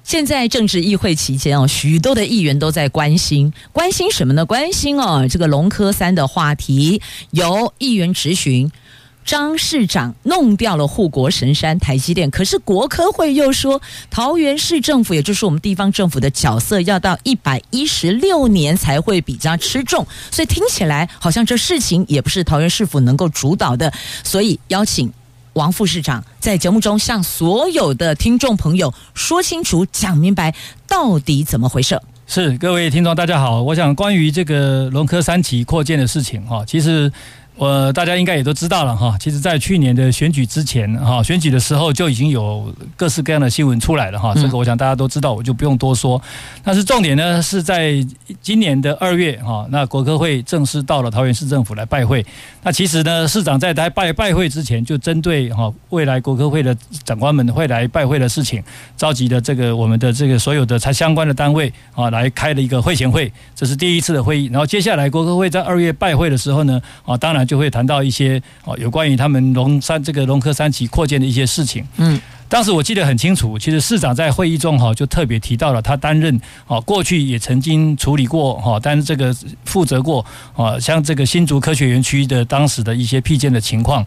[0.04, 4.44] 现在政治议会期间哦，许多的议员都在关心，关心什么呢？
[4.44, 8.70] 关心哦，这个龙科三的话题，由议员质询
[9.24, 23.90] 张市长弄掉了护国神山台积电，可是国科会又说桃园市政府，也就是我们地方政府的角色，要到一百一十六年才会比较吃重，所以听起来好像这事情也不是桃园市府能够主导的，
[24.22, 25.10] 所以邀请。
[25.54, 30.54] 王副市长在节目中向所有的听众朋友说清楚、讲明白，
[30.86, 32.00] 到底怎么回事？
[32.26, 33.62] 是各位听众，大家好。
[33.62, 37.12] 我想关于这个龙科三期扩建的事情，哈，其实。
[37.56, 46.20] 我大家应该也都知道了哈，其实，在去年的选举之前哈，选举的时候就已经有各式各样的新闻出来了哈，这个我想大家都知道，我就不用多说。
[46.64, 48.04] 但是重点呢，是在
[48.42, 52.26] 今年的二月哈，那国科会正式到了桃园市政府来拜会。
[52.64, 58.60] 那其实呢，市长在来拜拜会之前，就针对哈未来国科会的长官们会来拜会的事情，
[58.96, 64.46] 召集的这个我们的这个所有的才相关的单位啊，来开了一个会前会，这是第一次的会议。
[64.46, 67.43] 然后接下来国科会在二月拜会的时候呢，啊，当然。
[67.44, 71.84] 就会谈到一些哦，有关于他们龙山这个龙科三期扩建的一些事情。
[71.96, 84.04] 嗯，当时我记得很清楚，其实市长在会议中哈就特别提到了他担任哦过去也曾经处理过哈，但是这个负责过啊，像这个新竹科学园区的当时的一些辟建的情况。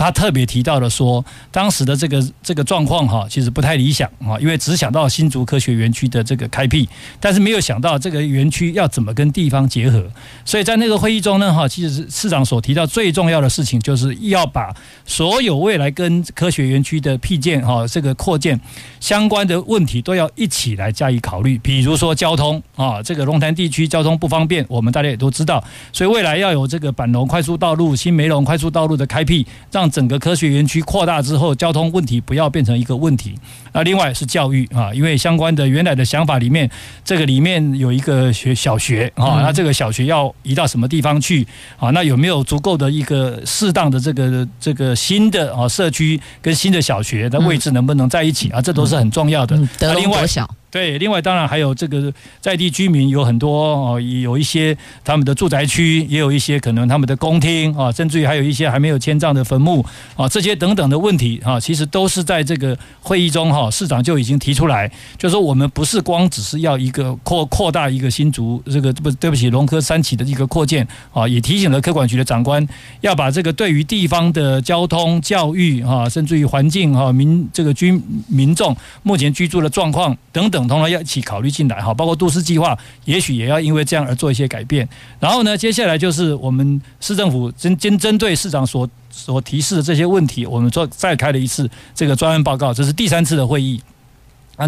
[0.00, 6.88] 他特别提到了说，当时的这个这个状况哈，其实不太理想啊，因为只想到新竹科学园区的这个开辟，
[7.20, 10.02] 但是没有想到这个园区要怎么跟地方结合。
[10.42, 18.58] 所以在那个会议中呢，哈，其实市长所提到最重要的事情，就是要把所有未来跟科学园区的辟建哈，这个扩建
[19.00, 21.58] 相关的问题都要一起来加以考虑。
[21.58, 33.34] 比如说交通啊，这个龙潭地区交通不方便，我们大家也都知道，所以未来要有这个板龙快速道路、新梅龙快速道路的开辟，让整个科学园区扩大之后，交通问题不要变成一个问题。
[33.72, 36.70] 那另外是教育啊，因为相关的原来的想法里面，
[37.04, 41.46] 这个里面有一个学 小学啊，那这个小学要移到什么地方去
[41.78, 41.90] 啊？
[41.90, 48.60] 那有没有足够的一个适当的这个这个新的啊社区跟新的小学的位置能不能在一起啊？
[48.60, 49.60] 这都是很重要的。
[49.78, 50.48] 德隆国小。
[50.70, 72.64] 对，另外当然还有这个在地居民有很多哦，有一些他们的住宅区，也有一些可能他们的公厅啊，甚至于还有一些还没有迁葬的坟墓啊，这些等等的问题啊，其实都是在这个会议中哈，市长就已经提出来，就是说我们不是光只是要一个扩扩大一个新竹这个不对不起龙科三期的一个扩建啊，也提醒了科管局的长官
[73.00, 80.59] 要把这个对于地方的交通、教育啊，甚至于环境哈民这个居民众目前居住的状况等等。
[80.66, 84.88] 统呢要一起考虑进来哈，包括都市计划，也许也要因为这样而做一些改变。
[85.18, 93.80] 然后呢，接下来就是我们市政府针针针对市长所所提示的这些问题，我们做再开了一次这个专案报告，这是第三次的会议。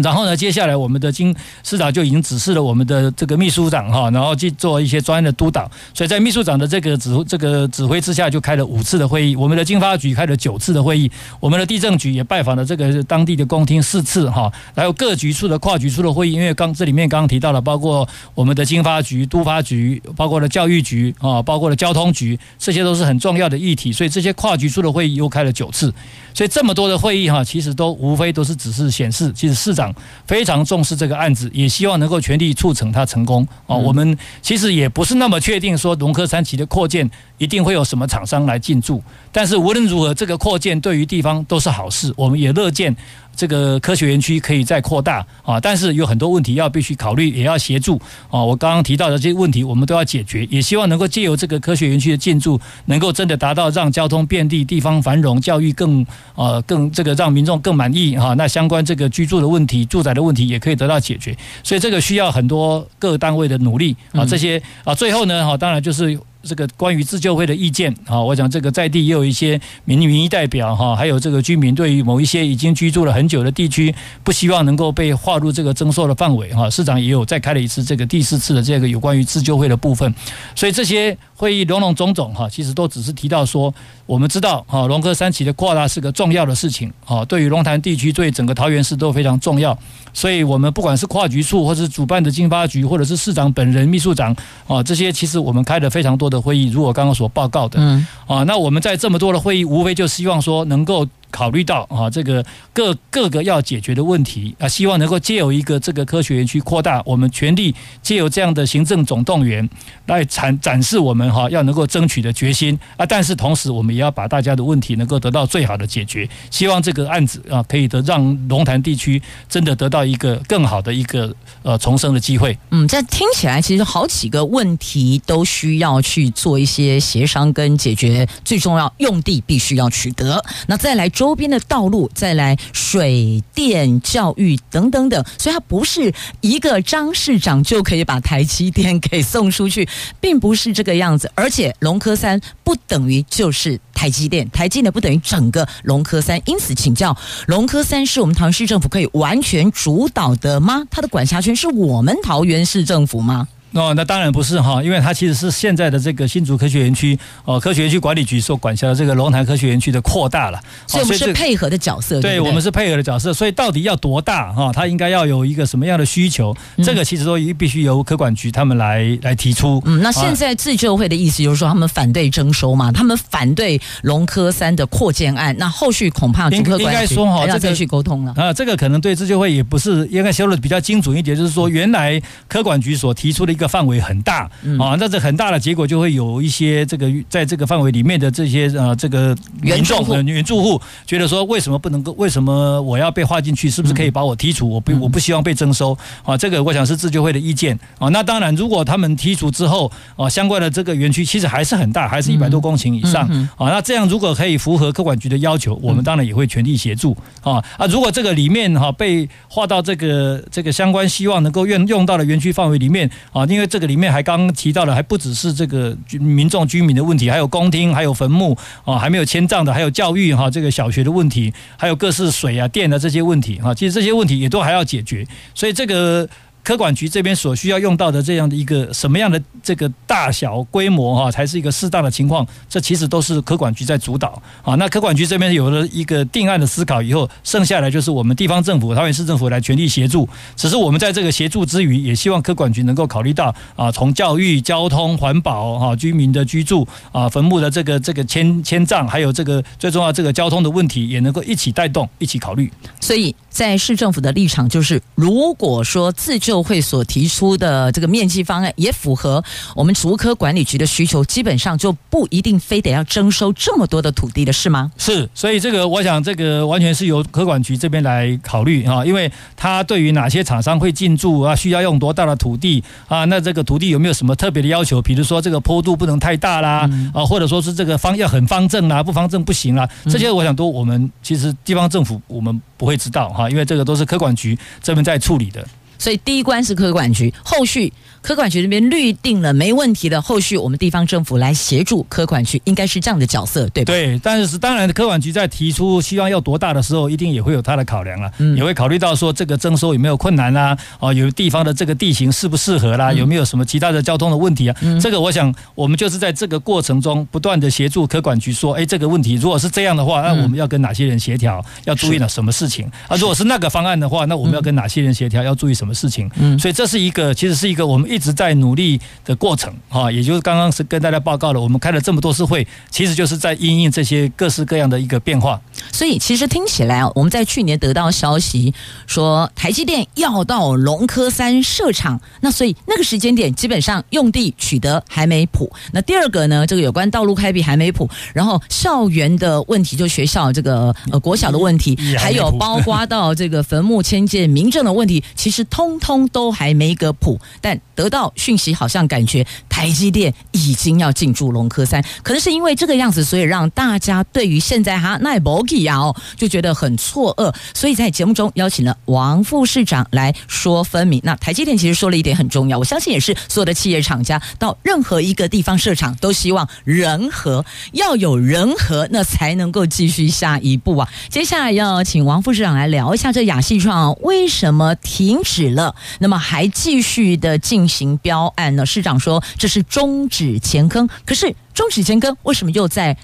[0.01, 5.69] 然后呢，接下来我们的经市长就已经指示了我们的这个秘书长哈，然后去做一些专业的督导。
[5.93, 9.35] 所以在秘书长的这个指这个指挥之下，就开了五次的会议。
[9.35, 16.31] 我们的经发局开了九次的会议，我们的地政局也拜访了这个当地的公厅四次哈，还有各局处的跨局处的会议。
[16.31, 23.93] 因为刚这里面刚刚提到了，包括我们的经发局、都发局，包括了教育局啊，包括了交通局，这些都是很重要的议题。
[23.93, 25.93] 所以这些跨局处的会议又开了九次。
[26.33, 29.82] 所以这么多的会议哈，其实都无非都是只是显示，其实市长。
[30.27, 33.75] 非常重视这个案子，也希望能够全力促成它成功啊！
[33.75, 42.95] 我们其实也不是那么确定说龙科三期的扩建一定会有什么厂商来进驻，但是无论如何，这个扩建对于地方都是好事，我们也乐见。
[43.35, 48.43] 这个科学园区可以再扩大啊，但是有很多问题要必须考虑，也要协助啊。
[48.43, 58.33] 我刚刚提到的这些问题，我们都要解决，也希望能够借由这个科学园区的进驻，能够真的达到让交通便利、地方繁荣、教育更呃更这个让民众更满意哈。
[58.35, 64.23] 那相关这个居住的问题、住宅的问题也可以得到解决，所以这个需要很多各单位的努力啊。
[64.25, 66.19] 这些啊，最后呢哈，当然就是。
[66.43, 76.69] 这个关于自救会的意见啊，我想这个在地也有一些民民意代表哈，还有这个居民对于某一些已经居住了很久的地区，不希望能够被划入这个征收的范围哈。
[76.69, 80.13] 市长也有再开了一次这个第四次的这个有关于自救会的部分，
[80.53, 83.73] 所以这些会议种种种种哈，其实都只是提到说，
[84.05, 89.77] 我们知道哈，龙科三期的扩大是个重要的事情啊，对于龙潭地区，对整个桃园市都非常重要，
[90.13, 94.35] 所以我们不管是跨局处，或是主办的经发局，或者是市长本人、秘书长
[94.67, 96.39] 啊，这些其实我们开了非常多的。
[96.39, 101.07] 会议，如我刚刚所报告的，嗯，啊，那我们在这么多的会议，无非就希望说能够。
[101.33, 109.67] 考虑到啊，这个各各个要解决的问题啊，希望能够借由一个这个科学园区扩大，我们全力借由这样的行政总动员
[110.05, 113.03] 来展展示我们哈要能够争取的决心啊。
[113.03, 116.29] 但是同时，我们也要把大家的问题能够得到最好的解决。
[116.51, 122.55] 希望这个案子啊，可以得让龙潭地区真的得到一个更好的一个呃重生的机会。
[122.69, 128.27] 嗯，这听起来其实好几个问题都需要去做一些协商跟解决。
[128.45, 130.43] 最重要，用地必须要取得。
[130.67, 131.09] 那再来。
[131.23, 139.87] 周边的道路，再来水电、教育等等等，所以它不是一个张市长就可以把台积电给送出去，
[140.19, 141.31] 并不是这个样子。
[141.33, 146.41] 而且龙科三不等于就是台积电，台积电不等于整个龙科三。
[146.45, 147.17] 因此，请教
[147.47, 150.83] 龙科三是我们桃园市政府可以完全主导的吗？
[150.91, 153.47] 它的管辖权是我们桃园市政府吗？
[153.73, 162.21] 哦，那当然不是哈，因为它其实是现在的这个新竹科学园区哦，科学园区管理局所管辖的这个龙潭科学园区的扩大了，所以我们是配合的角色。
[162.21, 164.71] 对，我们是配合的角色，所以到底要多大哈？
[164.71, 166.55] 它应该要有一个什么样的需求？
[166.83, 169.81] 这个其实都必须由科管局他们来来提出。
[169.85, 175.55] 嗯，那现在自救会的意思就是说，他们反对征收嘛，他们反对龙科三的扩建案。
[175.57, 178.33] 那后续恐怕主科管局还要再去沟通了。
[178.37, 183.62] 啊，这个可能对自救会也不是应该说的比较精准一点，就是说原来科管局所提出的一个。
[183.67, 184.49] 范围很大
[184.79, 192.11] 啊，那这很大的结果就会有一些这个在这个范围里面的这些呃这个民众的原住户觉得说，为什么不能够？
[192.13, 193.69] 为什么我要被划进去？
[193.69, 194.69] 是不是可以把我剔除？
[194.69, 196.37] 我不我不希望被征收啊。
[196.37, 198.09] 这个我想是自救会的意见啊。
[198.09, 203.69] 那当然，如果他们剔除之后啊，相关的这个园区其实还是很大，还是一百多公顷以上啊。
[203.69, 207.85] 那这样如果可以符合科管局的要求，我们当然也会全力协助啊啊。
[207.87, 213.45] 如果这个里面哈被划到这个这个相关希望能够用用到的园区范围里面啊。
[213.53, 226.27] 因为这个里面还刚刚提到的，还不只是这个民众居民的问题，还有公厅，还有坟墓啊，还没有迁葬的，还有教育哈，这个小学的问题，还有各式水啊、电啊这些问题哈，其实这些问题也都还要解决，所以这个。
[226.63, 232.47] 科管局这边所需要用到的这样的一个什么样的这个大小规模哈，才是一个适当的情况？
[232.69, 234.73] 这其实都是科管局在主导啊。
[234.75, 240.27] 那科管局这边有了一个定案的思考以后，剩下来就是我们地方政府、桃园市政府来全力协助。
[240.55, 252.71] 只是我们在这个协助之余，也希望科管局能够考虑到啊，从教育、交通、环保哈、居民的居住啊、坟墓的这个这个迁迁葬，还有这个最重要这个交通的问题，也能够一起带动、一起考虑。
[253.01, 256.63] 所以在市政府的立场就是，如果说自救。
[256.63, 259.43] 会所提出的这个面积方案也符合
[259.75, 264.89] 我们竹科管理局的需求，基本上就不一定非得要征收这么多的土地的是吗？
[264.97, 275.01] 是，所以这个我想这个完全是由科管局这边来考虑啊，因为他对于哪些厂商会进驻啊，需要用多大的土地啊，那这个土地有没有什么特别的要求？
[275.01, 285.67] 比如说这个坡度不能太大啦，啊，或者说是这个方要很方正啦，不方正不行啦，这些我想都我们其实地方政府我们不会知道哈，啊因为这个都是科管局这边在处理的。
[285.99, 287.91] 所以第一关是科管局，后续。
[288.23, 293.91] 科管局那边预定了没问题的，后续我们地方政府来协助科管局，应该是这样的角色，对吧？
[293.91, 304.75] 对，但是当然，科管局在提出希望要多大的时候，一定也会有他的考量了，嗯，也会考虑到说这个征收有没有困难啦，啊，有地方的这个地形适不适合啦，有没有什么其他的交通的问题啊？
[304.81, 312.89] 嗯，这个我想我们就是在这个过程中不断的协助科管局说，哎，这个问题如果是这样的话，那我们要跟哪些人协调，要注意了什么事情？
[313.09, 316.29] 啊，如果是那个方案的话，那我们要跟哪些人协调，要注意什么事情？
[316.37, 319.01] 嗯，所以这是一个，其实是一个我们一直在努力。
[319.25, 325.59] 的过程哈，也就是刚刚是跟大家报告了，我们开了这么多次会，其实就是在因应这些各式各样的一个变化。
[325.93, 328.73] 所以其实听起来，我们在去年得到消息
[329.07, 335.71] 说，台积电要到龙科三设厂，那所以那个时间点基本上用地取得还没谱。
[335.93, 348.87] 那第二个呢，这个有关道路开辟还没谱，然后校园的问题，就学校这个呃国小的问题，还有包括到这个坟墓迁建民政的问题，其实通通都还没个谱，但得得到讯息好。
[348.93, 357.51] 像感觉台积电已经要进驻龙科三，可能是因为这个样子，所以让大家对于现在哈奈博基啊就觉得很错愕。
[357.73, 361.19] 所以在节目中邀请了王副市长来说分明。
[361.23, 371.09] 那台积电其实说了一点很重要，我相信也是所有的企业厂家到任何一个地方设厂都希望人和，要有人和，那才能够继续下一步啊。
[371.29, 378.75] 接下来要请王副市长来聊一下这亚细创为什么停止了，那么还继续的进行标案。
[378.75, 383.15] 呢市长说这是终止前坑，可是终止前坑为什么又在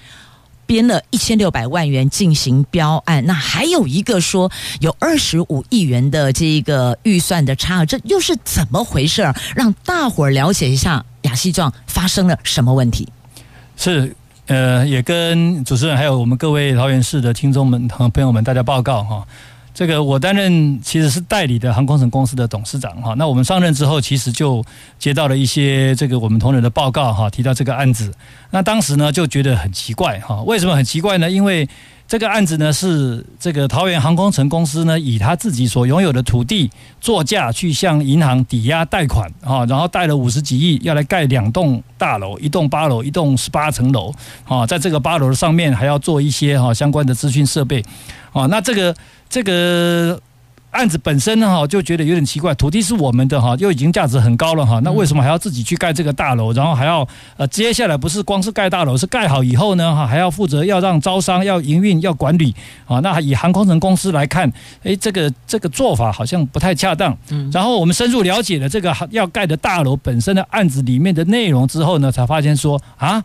[0.66, 3.26] 编了一千六百万元进行标案？
[3.26, 9.22] 那还有一个说有二十五亿元的这个预算的差额，这又是怎么回事？
[9.56, 13.08] 让大伙儿了解一下亚亚细壮发生了什么问题？
[13.76, 14.14] 是。
[14.46, 19.24] 呃，也跟主持人还有我们各位桃园市的听众们和朋友们大家报告哈，
[19.72, 23.14] 这个我担任其实是代理的航空城公司的董事长哈。
[23.14, 24.64] 那我们上任之后，其实就
[24.98, 28.12] 接到了一些这个我们同仁的报告哈，提到这个案子。
[28.50, 31.30] 那当时呢就觉得很奇怪哈，为什么很奇怪呢？
[31.30, 31.68] 因为
[32.08, 36.68] 这个案子呢，是这个桃园航空城公司呢，以他自己所拥有的土地
[37.00, 44.12] 作价去向银行抵押贷款啊，然后贷了五十几亿，要来盖两栋大楼，一栋八楼，一栋十八层楼
[44.44, 47.80] 啊，在这个八楼上面还要做一些哈相关的资讯设备
[48.32, 48.92] 啊，那这个
[49.30, 50.20] 这个。
[50.72, 52.54] 案子本身呢，哈，就觉得有点奇怪。
[52.54, 56.52] 土地是我们的哈，又已经价值很高了哈，那为什么还要自己去盖这个大楼？
[56.52, 57.04] 然后还要
[57.36, 62.54] 呃，接下来不是光是盖大楼，是盖好以后呢，哈，还要负责要让招商、要营运、要管理
[62.86, 63.00] 啊。
[63.00, 64.48] 那以航空城公司来看，
[64.84, 67.18] 诶，这个这个做法好像不太恰当。
[67.30, 67.50] 嗯。
[67.52, 73.20] 然后我们深入了解了这个要盖的大楼本身的案子里面的内容之后呢，才发现说啊，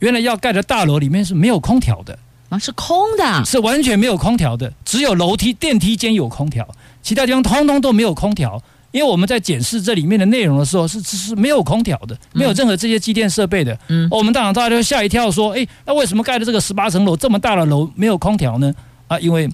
[0.00, 2.18] 原来要盖的大楼里面是没有空调的。
[2.52, 6.68] 啊，是空的，是完全没有空调的，只有楼梯、电梯间有空调，
[7.02, 8.62] 其他地方通通都没有空调。
[8.90, 13.74] 因为我们在检视这里面的内容的时候，是是没有空调的，没有任何这些机电设备的。
[13.88, 18.70] 嗯，我们当场大家都吓一跳，说：“哎，那为什么盖的这个十八层楼这么大的楼没有空调呢？”
[19.08, 19.48] 啊，因为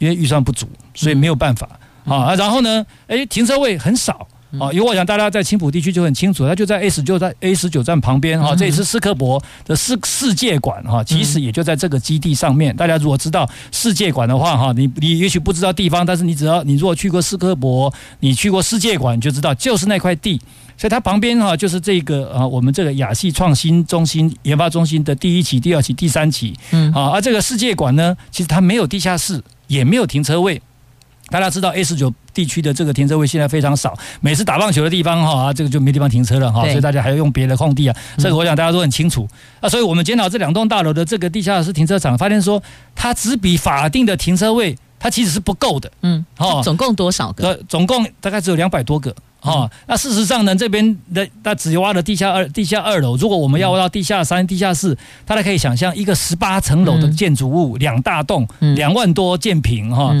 [0.00, 1.68] 因为预算不足，所以没有办法
[2.04, 2.34] 啊。
[2.34, 4.26] 然后呢，哎，停车位很少。
[4.58, 8.54] 啊，因为我想大家在青浦地区就很清楚，它就在 A 十就在 A 十九站旁边哈。
[8.56, 12.74] 这也是斯科博的世世界馆哈，其实也就在这个基地上面。
[12.74, 20.40] 大家如果知道世界馆的话哈，你你也许不知道地方，但是你只要你如果去过斯科博，你去过世界馆，你就知道就是那块地。
[20.76, 26.56] 所以它旁边哈就是这个啊，我们这个亚细创新中心研发中心的第一期、第二期、第三期。
[26.70, 30.60] 嗯，啊，而这个世界馆呢，其实它没有地下室，也没有停车位。
[31.30, 37.96] 大家知道 A 十九地区的这个停车位现在非常少，每次打棒球的地方哈，这个就没地方停车了哈，所以大家还要用别的空地啊。
[38.18, 39.26] 这个我想大家都很清楚。
[39.60, 42.62] 啊，所以我们检讨这两栋大楼的这个地下室停车场，发现说
[42.94, 45.90] 它只比法定的停车位，它其实是不够的。
[46.02, 47.58] 嗯，哦，总共多少个？
[47.68, 49.14] 总共大概只有两百多个。
[49.42, 60.14] 哦，那事实上呢，这边的那只挖了地下二地下二楼，如果我们要挖到地下三、地下四，大家可以想象一个十八层楼的建筑物，两大栋，两万多建平哈。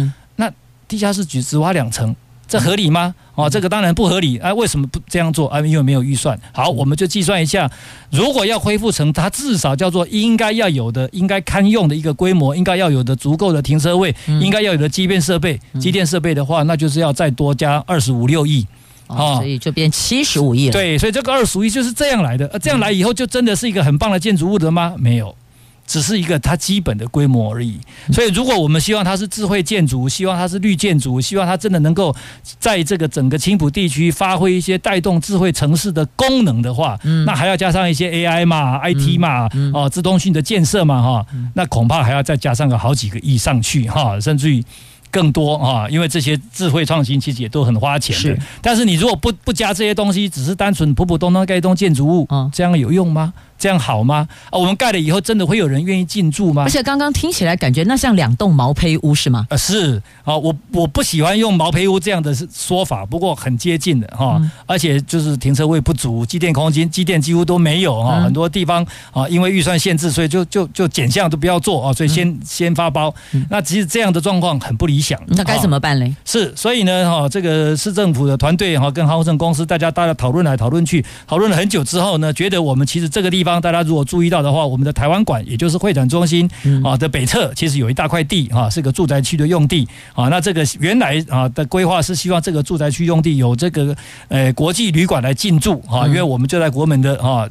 [0.90, 2.14] 地下室只只挖两层，
[2.48, 3.14] 这合理吗？
[3.36, 4.38] 哦，这个当然不合理。
[4.38, 5.48] 哎，为什么不这样做？
[5.48, 6.36] 啊，因为没有预算。
[6.52, 7.70] 好，我们就计算一下，
[8.10, 18.66] 如果要恢复成它至少叫做应该要有的、应该堪用的一个规模，应该要有的足够的停车位，应该要有的机电设备、机电设备的话，那就是要再多加二十五六亿。
[19.06, 20.72] 哦，所以就变七十五亿了。
[20.72, 22.46] 对，所以这个二十五亿就是这样来的。
[22.48, 24.94] 呃，这样来以后就真的是一个很棒的建筑物的吗？
[24.98, 25.34] 没有。
[25.90, 27.76] 只是一个它基本的规模而已，
[28.12, 32.14] 所以如果我们希望它是智慧建筑，希望它是绿建筑，希望它真的能够
[32.60, 44.64] 在这个整个青浦地区发挥一些带动智慧城市的功能的话，那还要加上一些 AI 嘛、IT 嘛、哦，自通讯的建设嘛，哈，那恐怕还要再加上个好几个亿上去，哈，甚至于
[45.10, 48.22] 更多啊，因为这些智慧创新其实也都很花钱的。
[48.22, 53.34] 是，但是你如果不不加这些东西，只是单纯普普通通盖一栋建筑物，这样有用吗？
[53.60, 54.26] 这样好吗？
[54.50, 56.62] 啊，我们盖了以后，真的会有人愿意进驻吗？
[56.64, 59.46] 而且刚刚听起来感觉那像两栋毛坯屋是吗？
[59.50, 64.38] 呃，是啊，我我不喜欢用毛坯屋这样的说法，不过很接近的哈。
[64.40, 68.82] 嗯、而且就是停车位不足，机电空间机电几乎都没有哈，嗯、很多地方
[69.12, 73.14] 啊，因为预算限制，所以就就就减项都不要做啊，所以先、嗯、先发包。
[73.32, 75.20] 嗯、那其实这样的状况很不理想。
[75.26, 76.14] 那该怎么办嘞？
[76.24, 84.30] 是，所以呢哈，这个市政府的团队哈，跟航空城公司大家大家讨论来讨论去，讨论了很久之后呢，觉得我们其实这个地方大家如果注意。
[84.30, 86.48] 到的话，我们的台湾馆，也就是会展中心
[86.84, 90.28] 啊的北侧，其实有一大块地啊，是个住宅区的用地啊。
[90.28, 93.92] 那这个原来啊的规划是希望这个住宅区用地有这个
[94.28, 97.44] 呃国际旅馆来进驻啊，因为我们就在国门的啊，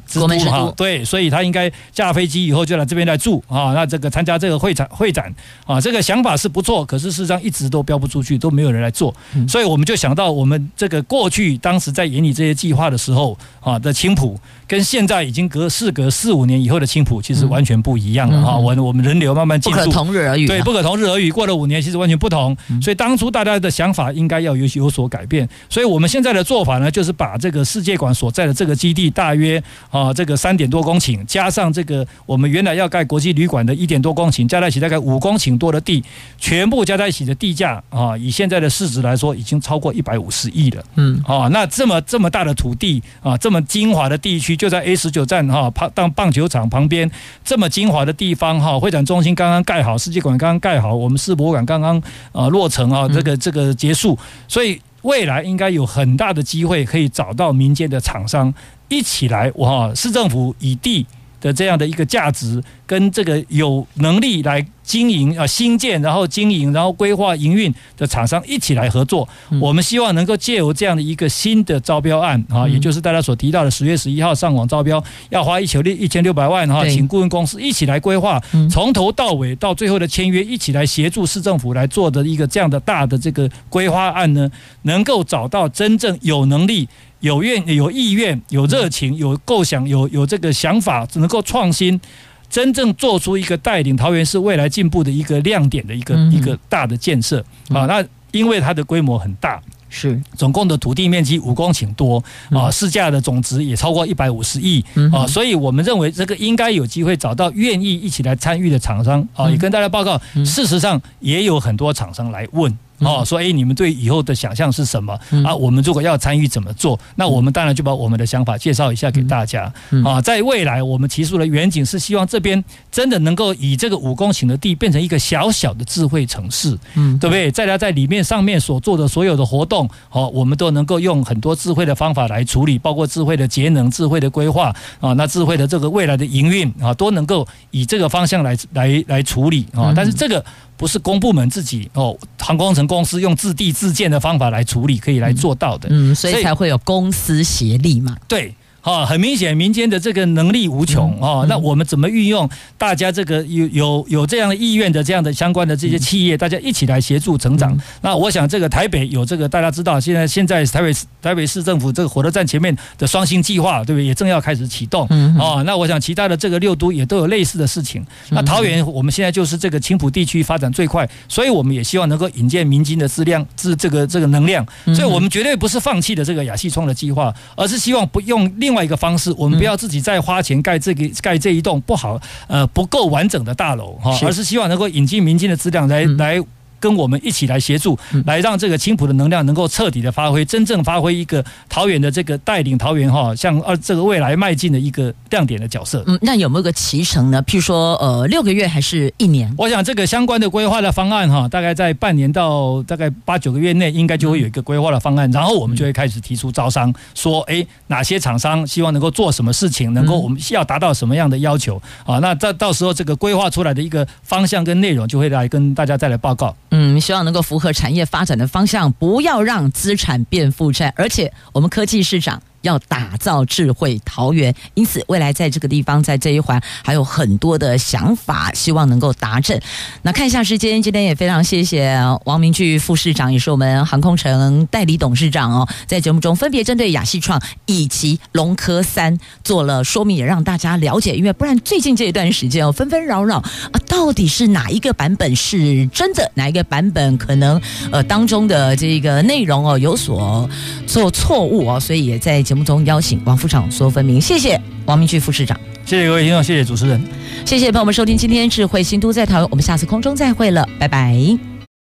[0.74, 3.74] 对，所以他应该下飞机以后就来这边来住啊。
[3.74, 5.30] 那这个参加这个会展会展
[5.66, 9.14] 啊，这个想法是不错，可是事实上一直都标不出去，都没有人来做，
[9.46, 21.32] 所以我们就想到我们这个过去当时在研拟这些计划的时候啊的青浦，跟现在已经隔事隔四五年以后的青浦其实完全不一样了哈，我我们人流慢慢进入，不可同日而语，对，不可同日而语。
[21.32, 22.56] 过了五年，其实完全不同。
[22.80, 25.48] 所以当初大家的想法应该要有有所改变。
[25.68, 29.60] 所以我们现在的做法呢，就是把这个世界馆所在的这个基地，大约
[29.90, 36.04] 啊这个三点多公顷，加上这个我们原来要盖国际旅馆的一点多公顷，加在一起大概五公顷多的地，
[36.38, 40.84] 全部加在一起的地价啊，以现在的市值来说，已经超过一百五十亿了。
[40.94, 44.56] 嗯，啊，那这么这么大的土地啊，这么精华的地区。
[44.60, 47.10] 就在 A 十九站哈，旁当棒球场旁边
[47.42, 52.02] 这么精华的地方哈，会展中心刚刚盖好，世界馆刚刚盖好，我们世博馆刚刚
[52.32, 58.52] 啊落成啊，这个这个结束，所以未来应该有很大的机会可以找到民间的厂商
[58.88, 61.06] 一起来，哇，市政府以地。
[61.40, 69.28] 的这样的一个价值，跟这个有能力来经营啊新建，然后经营，然后规划营运的厂商一起来合作。
[69.60, 84.50] 我们希望能够借由这样的一个新的招标案啊，也就是大家所提到的十月十一号上网招标，要花一千六一千六百万哈，请顾问公司一起来规划，从头到尾到最后的签约，一起来协助市政府来做的一个这样的大的这个规划案呢，
[84.82, 86.88] 能够找到真正有能力。
[87.20, 92.00] 有愿有意愿有热情有构想有有这个想法，只能够创新，
[92.48, 97.86] 真正做出一个带领桃园市未来进步的一个亮点的一个一个大的建设啊。
[97.86, 109.50] 那因为它的规模很大，是总共的土地面积五公顷多啊，市价的总值也超过一百五十亿啊，所以我们认为这个应该有机会找到愿意一起来参与的厂商啊。
[109.50, 112.76] 也跟大家报告，事实上也有很多厂商来问。
[113.00, 115.12] 哦，说哎，你们对以后的想象是什么
[115.44, 115.54] 啊？
[115.54, 116.98] 我们如果要参与怎么做？
[117.16, 119.72] 那我们当然就把我们的想法介绍一下给大家
[120.04, 120.20] 啊。
[120.20, 127.50] 在未来，我们提出的远景是希望这边真的能够以这个五公顷的地变成一个小小的智慧城市，嗯，对不对？
[127.50, 139.92] 大家在里面上面所做的所有的活动，哦，我们都能够用很多智慧的方法来处理，包括智慧的节能、智慧的规划啊，那智慧的这个未来的营运啊，都能够以这个方向来来来处理啊。
[139.94, 140.44] 但是这个。
[140.80, 145.90] 不是公部门自己哦，航空工程公司用自地自建的方法来处理，可以来做到的。
[145.92, 148.16] 嗯，所以才会有公私协力嘛。
[148.26, 148.54] 对。
[148.82, 151.44] 啊，很明显，民间的这个能力无穷啊。
[151.48, 157.78] 那我们怎么运用大家这个有有有这样的意愿的这样的相关的这些企业，大家一起来协助成长？
[158.02, 164.04] 那我想，这个台北有这个大家知道，现在现在台北台北市政府这个火车站前面的双星计划，对不对？
[164.06, 165.06] 也正要开始启动。
[165.38, 168.04] 哦，那我想其他的这个六都也都有类似的事情。
[168.30, 174.66] 那桃园我们现在就是这个青浦地区发展最快，所以我们也希望能够引荐民间的质量、质这个这个能量。
[174.94, 186.40] 所以我们绝对不是放弃的这个亚细创的计划，而是希望不用另外一个方式，我们不要自己再花钱盖这个盖这一栋不好呃不够完整的大楼哈，而是希望能够引进民间的质量来来。
[186.80, 196.02] 跟我们一起来协助，来让这个青浦的能量能够彻底的发挥，真正发挥一个桃园的这个带领桃园哈，向呃这个未来迈进的一个亮点的角色。
[196.06, 197.42] 嗯，那有没有个期程呢？
[197.42, 199.54] 譬如说呃六个月还是一年？
[199.58, 212.18] 我想这个相关的规划的方案哈，大概在半年到大概八九个月内，应该就会有一个规划的方案，然后我们就会开始提出招商，说哎哪些厂商希望能够做什么事情，能够我们要达到什么样的要求啊？
[212.20, 216.56] 那到到时候这个规划出来的一个方向跟内容，就会来跟大家再来报告。
[216.70, 222.42] 嗯，希望能够符合产业发展的方向，不要让资产变负债，而且我们科技市场。
[222.62, 229.58] 要打造智慧桃园，因此未来在这个地方，在这一环还有很多的想法，希望能够达成。
[230.02, 241.14] 那看一下时间，今天也非常谢谢王明炬副市长，也是我们航空城代理董事长哦，在节目中分别针对亚细创以及龙科三做了说明，也让大家了解。
[241.14, 247.58] 因为不然最近这一段时间哦，纷纷扰扰啊，到底是哪一个版本是真的，哪一个版本可能
[247.90, 250.48] 呃当中的这个内容哦有所
[250.86, 252.44] 做错误哦，所以也在。
[252.50, 257.00] 节目中邀请王副长说分明，谢谢王明炬副市长，谢谢各位听众，谢谢主持人，
[257.46, 261.49] 谢谢朋友们收听今天智慧新都在桃园，我们下次空中再会了，拜拜。